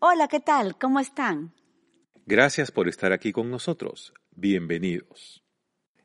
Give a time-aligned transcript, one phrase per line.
[0.00, 0.78] Hola, ¿qué tal?
[0.78, 1.52] ¿Cómo están?
[2.24, 4.14] Gracias por estar aquí con nosotros.
[4.30, 5.42] Bienvenidos.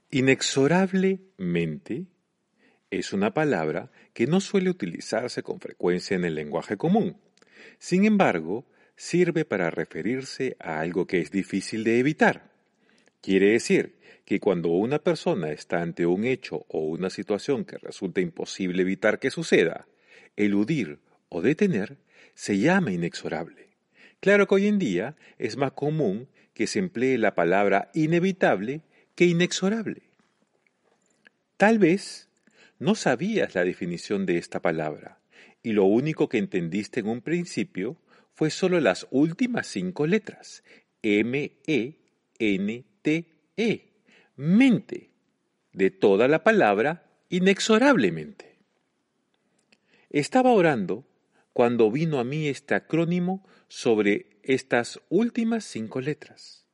[0.10, 2.08] Inexorablemente
[2.90, 7.22] es una palabra que no suele utilizarse con frecuencia en el lenguaje común.
[7.78, 8.66] Sin embargo,
[8.96, 12.50] sirve para referirse a algo que es difícil de evitar.
[13.22, 18.22] Quiere decir que cuando una persona está ante un hecho o una situación que resulta
[18.22, 19.86] imposible evitar que suceda,
[20.36, 20.98] eludir
[21.30, 22.00] o detener
[22.34, 23.73] se llama inexorable.
[24.24, 28.80] Claro que hoy en día es más común que se emplee la palabra inevitable
[29.16, 30.04] que inexorable.
[31.58, 32.30] Tal vez
[32.80, 35.20] no sabías la definición de esta palabra
[35.62, 37.98] y lo único que entendiste en un principio
[38.34, 40.64] fue solo las últimas cinco letras,
[41.02, 41.98] M-E-N-T-E,
[43.58, 43.82] -E,
[44.38, 45.10] mente,
[45.74, 48.56] de toda la palabra inexorablemente.
[50.10, 51.04] Estaba orando
[51.52, 56.68] cuando vino a mí este acrónimo sobre estas últimas cinco letras.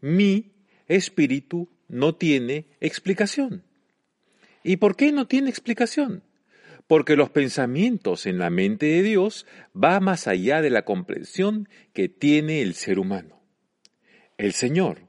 [0.00, 0.52] Mi
[0.86, 3.64] espíritu no tiene explicación.
[4.62, 6.22] ¿Y por qué no tiene explicación?
[6.86, 12.08] Porque los pensamientos en la mente de Dios va más allá de la comprensión que
[12.08, 13.42] tiene el ser humano.
[14.36, 15.00] El Señor,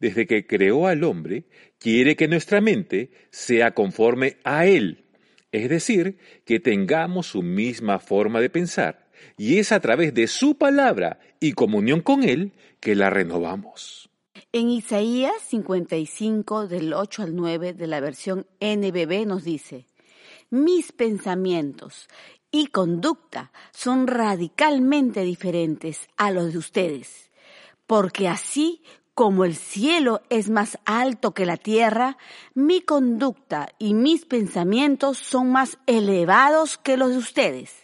[0.00, 1.44] desde que creó al hombre,
[1.78, 5.04] quiere que nuestra mente sea conforme a Él,
[5.52, 9.01] es decir, que tengamos su misma forma de pensar,
[9.36, 14.10] y es a través de su palabra y comunión con Él que la renovamos.
[14.52, 19.86] En Isaías 55 del 8 al 9 de la versión NBB nos dice,
[20.50, 22.08] mis pensamientos
[22.50, 27.30] y conducta son radicalmente diferentes a los de ustedes,
[27.86, 28.82] porque así
[29.14, 32.16] como el cielo es más alto que la tierra,
[32.54, 37.81] mi conducta y mis pensamientos son más elevados que los de ustedes.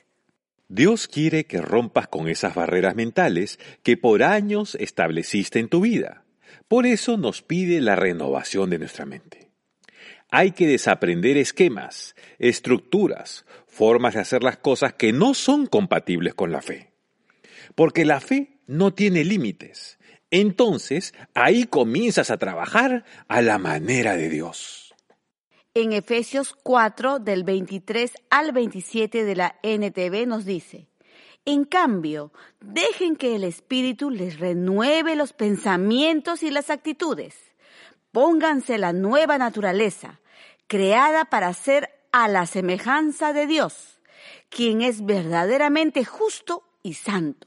[0.69, 6.25] Dios quiere que rompas con esas barreras mentales que por años estableciste en tu vida.
[6.69, 9.49] Por eso nos pide la renovación de nuestra mente.
[10.31, 16.53] Hay que desaprender esquemas, estructuras, formas de hacer las cosas que no son compatibles con
[16.53, 16.91] la fe.
[17.75, 19.99] Porque la fe no tiene límites.
[20.31, 24.88] Entonces, ahí comienzas a trabajar a la manera de Dios
[25.75, 30.89] en Efesios 4 del 23 al 27 de la NTV nos dice,
[31.45, 37.37] en cambio, dejen que el Espíritu les renueve los pensamientos y las actitudes.
[38.13, 40.21] Pónganse la nueva naturaleza,
[40.67, 43.99] creada para ser a la semejanza de Dios,
[44.51, 47.47] quien es verdaderamente justo y santo.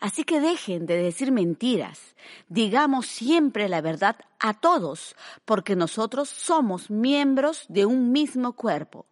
[0.00, 2.14] Así que dejen de decir mentiras,
[2.48, 9.06] digamos siempre la verdad a todos, porque nosotros somos miembros de un mismo cuerpo.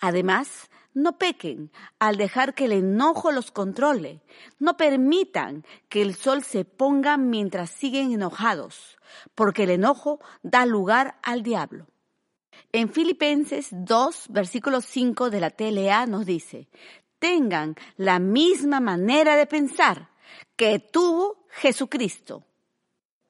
[0.00, 1.70] Además, no pequen
[2.00, 4.20] al dejar que el enojo los controle.
[4.58, 8.98] No permitan que el sol se ponga mientras siguen enojados,
[9.36, 11.86] porque el enojo da lugar al diablo.
[12.72, 16.68] En Filipenses 2, versículo 5 de la TLA nos dice,
[17.18, 20.10] tengan la misma manera de pensar
[20.56, 22.44] que tuvo Jesucristo.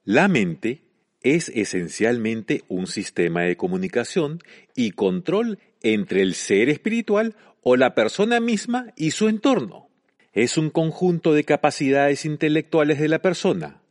[0.05, 0.83] La mente
[1.23, 4.41] es esencialmente un sistema de comunicación
[4.75, 9.89] y control entre el ser espiritual o la persona misma y su entorno.
[10.33, 13.83] Es un conjunto de capacidades intelectuales de la persona,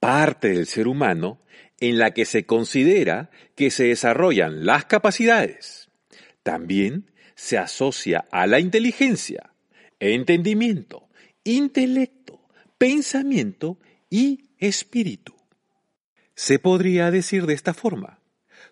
[0.00, 1.40] parte del ser humano,
[1.80, 5.88] en la que se considera que se desarrollan las capacidades.
[6.42, 9.52] También se asocia a la inteligencia,
[10.00, 11.08] entendimiento,
[11.44, 12.40] intelecto,
[12.78, 13.78] pensamiento
[14.10, 15.36] y espíritu.
[16.34, 18.18] Se podría decir de esta forma,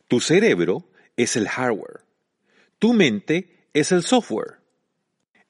[0.09, 2.01] tu cerebro es el hardware,
[2.81, 4.57] tu mente es el software.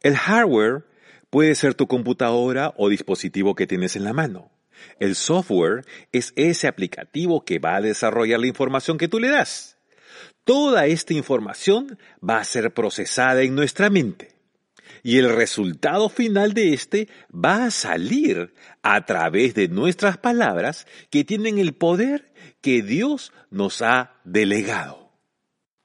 [0.02, 0.84] El hardware
[1.30, 4.50] puede ser tu computadora o dispositivo que tienes en la mano.
[5.00, 9.75] El software es ese aplicativo que va a desarrollar la información que tú le das.
[10.46, 14.28] Toda esta información va a ser procesada en nuestra mente
[15.02, 21.25] y el resultado final de este va a salir a través de nuestras palabras que
[21.25, 25.10] tienen el poder que Dios nos ha delegado.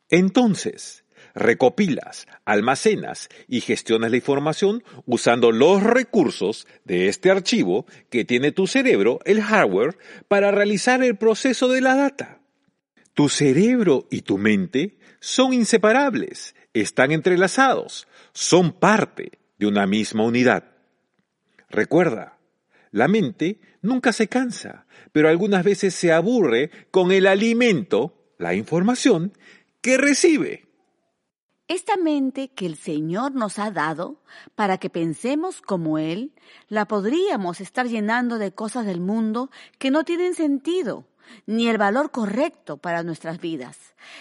[0.10, 8.52] Entonces, recopilas, almacenas y gestionas la información usando los recursos de este archivo que tiene
[8.52, 9.98] tu cerebro, el hardware,
[10.28, 12.41] para realizar el proceso de la data.
[13.14, 20.64] Tu cerebro y tu mente son inseparables, están entrelazados, son parte de una misma unidad.
[21.70, 22.38] Recuerda,
[22.92, 29.34] la mente nunca se cansa, pero algunas veces se aburre con el alimento, la información,
[29.82, 30.68] que recibe.
[31.68, 34.22] Esta mente que el Señor nos ha dado
[34.56, 36.34] para que pensemos como Él,
[36.68, 41.06] la podríamos estar llenando de cosas del mundo que no tienen sentido
[41.46, 43.78] ni el valor correcto para nuestras vidas,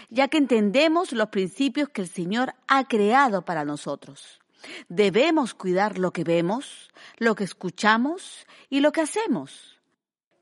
[0.09, 4.41] ya que entendemos los principios que el Señor ha creado para nosotros.
[4.89, 9.81] Debemos cuidar lo que vemos, lo que escuchamos y lo que hacemos.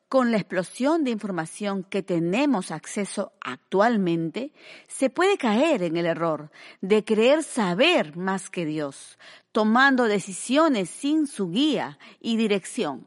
[0.09, 4.53] Con la explosión de información que tenemos acceso actualmente,
[4.87, 6.50] se puede caer en el error
[6.81, 9.19] de creer saber más que Dios,
[9.53, 13.06] tomando decisiones sin su guía y dirección.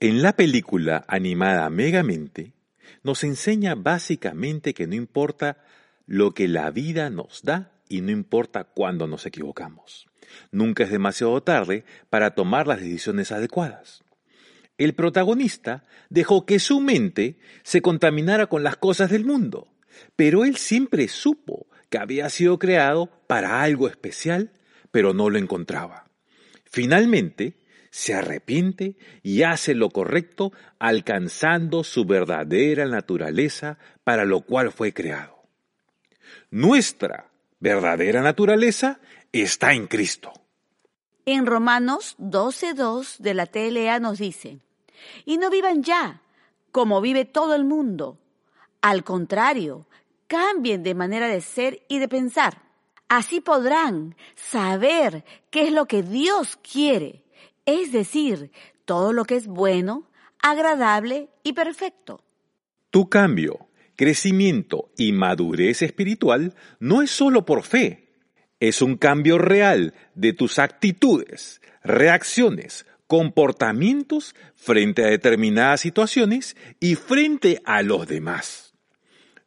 [0.00, 2.54] En la película animada Megamente,
[3.02, 5.64] nos enseña básicamente que no importa
[6.06, 10.06] lo que la vida nos da y no importa cuándo nos equivocamos.
[10.52, 14.02] Nunca es demasiado tarde para tomar las decisiones adecuadas
[14.80, 19.68] el protagonista dejó que su mente se contaminara con las cosas del mundo,
[20.16, 24.52] pero él siempre supo que había sido creado para algo especial,
[24.90, 26.06] pero no lo encontraba.
[26.64, 27.59] Finalmente,
[27.90, 35.42] se arrepiente y hace lo correcto, alcanzando su verdadera naturaleza para lo cual fue creado.
[36.50, 39.00] Nuestra verdadera naturaleza
[39.32, 40.32] está en Cristo.
[41.26, 44.58] En Romanos 12.2 de la TLA nos dice,
[45.24, 46.22] y no vivan ya
[46.72, 48.18] como vive todo el mundo.
[48.80, 49.86] Al contrario,
[50.26, 52.62] cambien de manera de ser y de pensar.
[53.08, 57.24] Así podrán saber qué es lo que Dios quiere,
[57.66, 58.50] es decir,
[58.84, 60.10] todo lo que es bueno,
[60.42, 62.24] agradable y perfecto.
[62.90, 68.10] Tu cambio, crecimiento y madurez espiritual no es solo por fe,
[68.58, 77.60] es un cambio real de tus actitudes, reacciones, comportamientos frente a determinadas situaciones y frente
[77.64, 78.74] a los demás.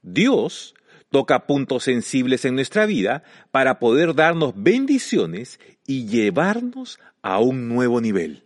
[0.02, 0.74] Dios
[1.10, 8.00] toca puntos sensibles en nuestra vida para poder darnos bendiciones y llevarnos a un nuevo
[8.00, 8.44] nivel.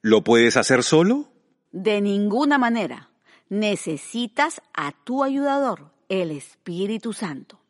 [0.00, 1.28] ¿Lo puedes hacer solo?
[1.72, 3.10] De ninguna manera.
[3.50, 7.60] Necesitas a tu ayudador, el Espíritu Santo,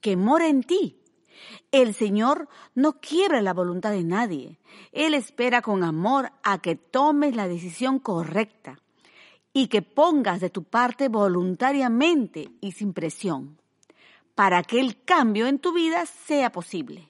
[0.00, 0.96] que mora en ti
[1.72, 4.58] el Señor no quiere la voluntad de nadie.
[4.92, 8.80] Él espera con amor a que tomes la decisión correcta
[9.52, 13.58] y que pongas de tu parte voluntariamente y sin presión,
[14.34, 17.08] para que el cambio en tu vida sea posible.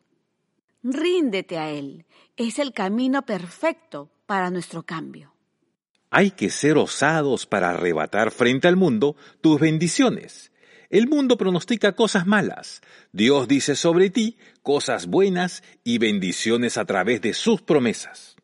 [0.88, 2.04] Ríndete a Él.
[2.36, 5.32] Es el camino perfecto para nuestro cambio.
[6.10, 10.52] Hay que ser osados para arrebatar frente al mundo tus bendiciones
[10.90, 12.80] el mundo pronostica cosas malas.
[13.12, 18.36] Dios dice sobre ti cosas buenas y bendiciones a través de sus promesas.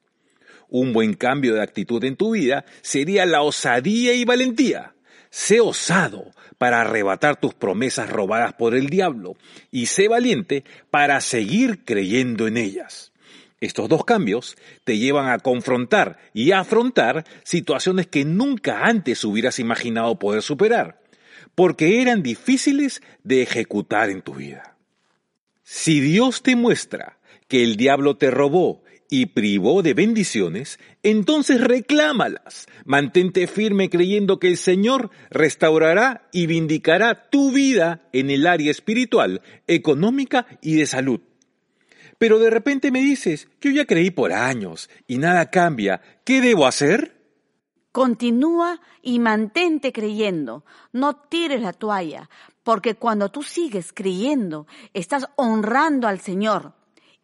[0.69, 4.95] Un buen cambio de actitud en tu vida sería la osadía y valentía.
[5.33, 9.35] Sé osado para arrebatar tus promesas robadas por el diablo
[9.71, 13.13] y sé valiente para seguir creyendo en ellas.
[13.59, 20.19] Estos dos cambios te llevan a confrontar y afrontar situaciones que nunca antes hubieras imaginado
[20.19, 21.01] poder superar
[21.55, 24.77] porque eran difíciles de ejecutar en tu vida.
[25.63, 28.82] Si Dios te muestra que el diablo te robó
[29.13, 32.67] y privó de bendiciones, entonces reclámalas.
[32.87, 39.43] Mantente firme creyendo que el Señor restaurará y vindicará tu vida en el área espiritual,
[39.67, 41.21] económica y de salud.
[42.17, 46.67] Pero de repente me dices, yo ya creí por años y nada cambia, ¿qué debo
[46.67, 47.15] hacer?
[47.93, 50.65] Continúa y mantente creyendo.
[50.91, 52.31] No tires la toalla,
[52.63, 56.81] porque cuando tú sigues creyendo, estás honrando al Señor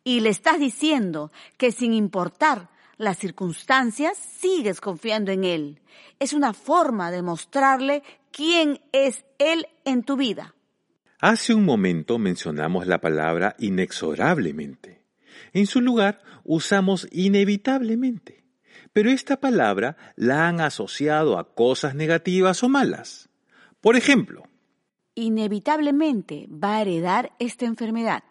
[0.09, 5.81] y le estás diciendo que sin importar las circunstancias, sigues confiando en Él.
[6.19, 10.55] Es una forma de mostrarle quién es Él en tu vida.
[11.21, 15.03] Hace un momento mencionamos la palabra inexorablemente.
[15.53, 18.39] En su lugar usamos inevitablemente
[18.93, 23.29] pero esta palabra la han asociado a cosas negativas o malas.
[23.81, 24.43] Por ejemplo,
[25.15, 28.25] inevitablemente va a heredar esta enfermedad.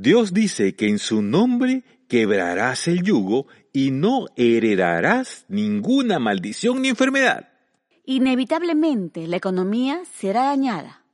[0.00, 6.88] Dios dice que en su nombre quebrarás el yugo y no heredarás ninguna maldición ni
[6.88, 7.48] enfermedad.
[8.04, 11.04] Inevitablemente la economía será dañada.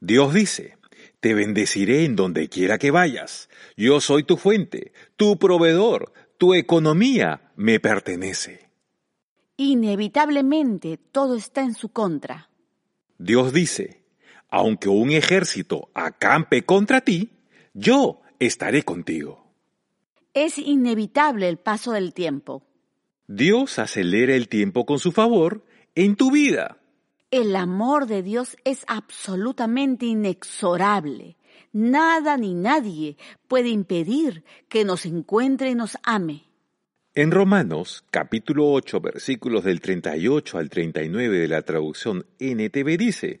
[0.00, 0.78] Dios dice,
[1.20, 3.50] Te bendeciré en donde quiera que vayas.
[3.76, 8.70] Yo soy tu fuente, tu proveedor, tu economía me pertenece.
[9.58, 12.48] Inevitablemente todo está en su contra.
[13.18, 14.02] Dios dice,
[14.48, 17.32] aunque un ejército acampe contra ti,
[17.74, 19.46] yo estaré contigo.
[20.34, 22.64] Es inevitable el paso del tiempo.
[23.28, 26.78] Dios acelera el tiempo con su favor en tu vida.
[27.30, 31.36] El amor de Dios es absolutamente inexorable.
[31.72, 33.16] Nada ni nadie
[33.46, 36.50] puede impedir que nos encuentre y nos ame.
[37.14, 43.40] En Romanos, capítulo 8, versículos del 38 al 39 de la traducción NTV dice,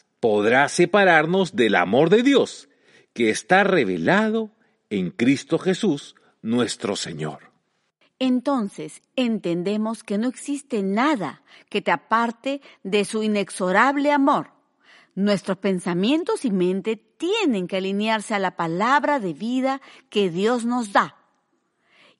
[0.21, 2.69] podrá separarnos del amor de Dios,
[3.11, 4.51] que está revelado
[4.89, 7.51] en Cristo Jesús, nuestro Señor
[8.21, 14.51] entonces entendemos que no existe nada que te aparte de su inexorable amor.
[15.15, 20.93] Nuestros pensamientos y mente tienen que alinearse a la palabra de vida que Dios nos
[20.93, 21.15] da.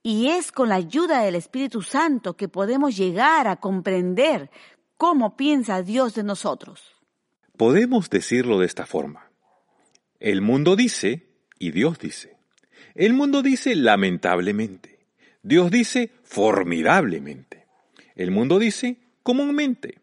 [0.02, 4.50] Y es con la ayuda del Espíritu Santo que podemos llegar a comprender
[4.98, 6.91] cómo piensa Dios de nosotros.
[7.62, 9.30] Podemos decirlo de esta forma.
[10.20, 11.28] El mundo dice
[11.60, 12.36] y Dios dice.
[12.96, 15.06] El mundo dice lamentablemente.
[15.44, 17.68] Dios dice formidablemente.
[18.16, 20.00] El mundo dice comúnmente.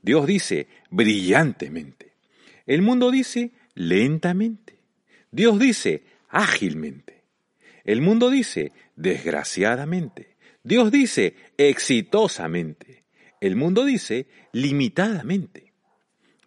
[0.00, 2.12] Dios dice brillantemente.
[2.64, 4.78] El mundo dice lentamente.
[5.32, 7.24] Dios dice ágilmente.
[7.82, 10.36] El mundo dice desgraciadamente.
[10.62, 13.02] Dios dice exitosamente.
[13.40, 15.69] El mundo dice limitadamente.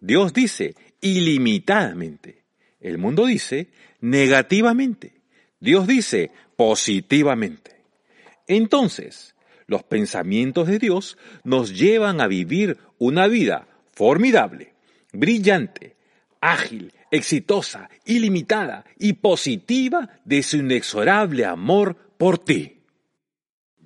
[0.04, 2.44] Dios dice ilimitadamente.
[2.78, 3.68] El mundo dice
[4.02, 5.14] negativamente.
[5.58, 7.82] Dios dice positivamente.
[8.46, 9.34] Entonces,
[9.66, 14.74] los pensamientos de Dios nos llevan a vivir una vida formidable,
[15.14, 15.96] brillante,
[16.38, 22.82] ágil, exitosa, ilimitada y positiva de su inexorable amor por ti.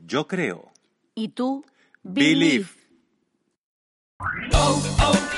[0.04, 0.72] Yo creo.
[1.14, 1.64] ¿Y tú?
[2.02, 2.66] Believe.
[4.52, 5.37] Oh, oh, oh,